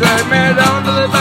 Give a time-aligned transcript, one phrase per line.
[0.00, 1.19] drag me down to the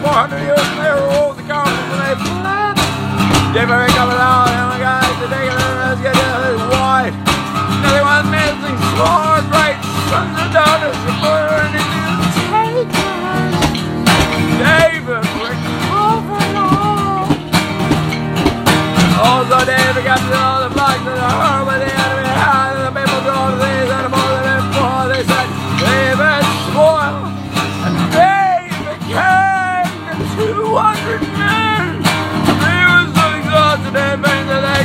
[0.00, 0.61] I you.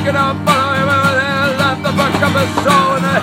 [0.08, 3.20] taken up on him and they left the book of his soul and they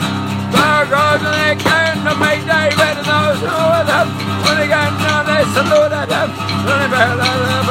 [0.53, 4.09] burgled and they came to meet David and those who them
[4.45, 6.29] when he came down they saluted him.
[6.69, 7.64] And he buried him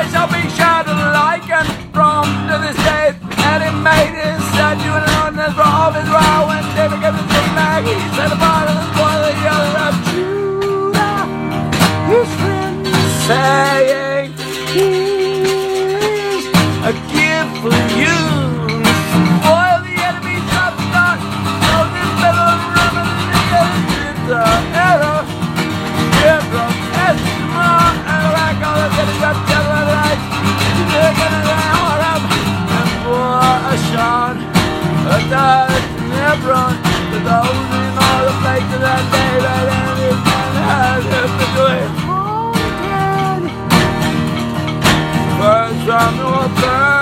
[0.00, 0.67] I'll be shot.
[46.12, 46.97] meu hotel.